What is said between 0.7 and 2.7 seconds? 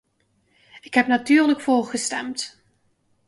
Ik heb natuurlijk voorgestemd.